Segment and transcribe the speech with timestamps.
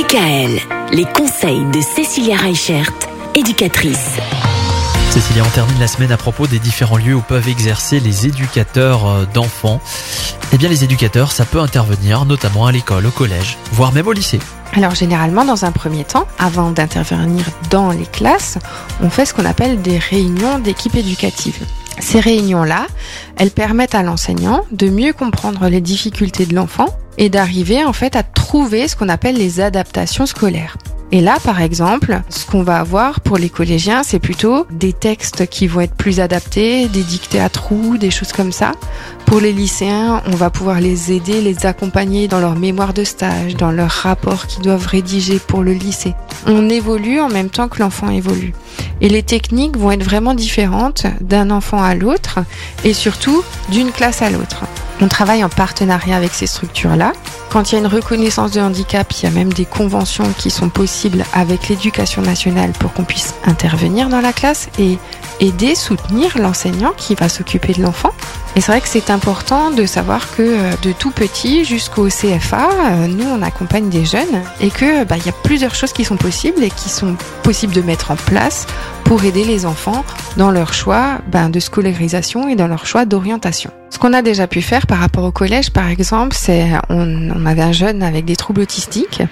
[0.00, 0.58] DKL,
[0.92, 2.90] les conseils de Cécilia Reichert,
[3.34, 4.16] éducatrice.
[5.10, 9.06] Cécilia, on termine la semaine à propos des différents lieux où peuvent exercer les éducateurs
[9.06, 9.78] euh, d'enfants.
[10.54, 14.12] Eh bien, les éducateurs, ça peut intervenir notamment à l'école, au collège, voire même au
[14.12, 14.38] lycée.
[14.72, 18.56] Alors généralement, dans un premier temps, avant d'intervenir dans les classes,
[19.02, 21.58] on fait ce qu'on appelle des réunions d'équipe éducative.
[21.98, 22.86] Ces réunions-là,
[23.36, 26.88] elles permettent à l'enseignant de mieux comprendre les difficultés de l'enfant
[27.20, 30.76] et d'arriver en fait à trouver ce qu'on appelle les adaptations scolaires.
[31.12, 35.48] Et là, par exemple, ce qu'on va avoir pour les collégiens, c'est plutôt des textes
[35.48, 38.72] qui vont être plus adaptés, des dictées à trous, des choses comme ça.
[39.26, 43.56] Pour les lycéens, on va pouvoir les aider, les accompagner dans leur mémoire de stage,
[43.56, 46.14] dans leur rapport qu'ils doivent rédiger pour le lycée.
[46.46, 48.54] On évolue en même temps que l'enfant évolue.
[49.00, 52.38] Et les techniques vont être vraiment différentes d'un enfant à l'autre
[52.84, 54.64] et surtout d'une classe à l'autre.
[55.02, 57.12] On travaille en partenariat avec ces structures-là.
[57.50, 60.50] Quand il y a une reconnaissance de handicap, il y a même des conventions qui
[60.50, 64.98] sont possibles avec l'éducation nationale pour qu'on puisse intervenir dans la classe et
[65.40, 68.12] aider, soutenir l'enseignant qui va s'occuper de l'enfant.
[68.56, 72.68] Et c'est vrai que c'est important de savoir que euh, de tout petit jusqu'au CFA,
[72.68, 76.04] euh, nous on accompagne des jeunes et que bah, il y a plusieurs choses qui
[76.04, 78.66] sont possibles et qui sont possibles de mettre en place
[79.04, 80.04] pour aider les enfants
[80.36, 83.70] dans leur choix ben, de scolarisation et dans leur choix d'orientation.
[83.90, 87.44] Ce qu'on a déjà pu faire par rapport au collège, par exemple, c'est on, on,
[87.44, 89.22] avait un jeune avec des troubles autistiques.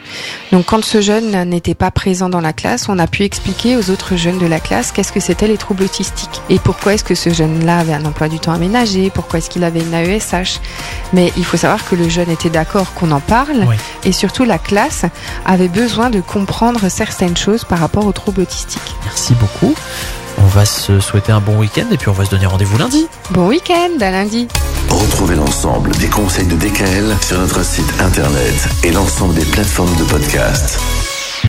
[0.52, 3.90] Donc quand ce jeune n'était pas présent dans la classe, on a pu expliquer aux
[3.90, 7.14] autres jeunes de la classe qu'est-ce que c'était les troubles autistiques et pourquoi est-ce que
[7.14, 10.60] ce jeune-là avait un emploi du temps aménagé, pourquoi est-ce qu'il avait une AESH.
[11.12, 13.76] Mais il faut savoir que le jeune était d'accord qu'on en parle Oui.
[14.04, 15.04] et surtout la classe
[15.46, 18.94] avait besoin de comprendre certaines choses par rapport aux troubles autistiques.
[19.04, 19.74] Merci beaucoup.
[20.40, 23.06] On va se souhaiter un bon week-end et puis on va se donner rendez-vous lundi.
[23.30, 24.48] Bon week-end, à lundi.
[24.88, 30.04] Retrouvez l'ensemble des conseils de DKL sur notre site internet et l'ensemble des plateformes de
[30.04, 30.78] podcast.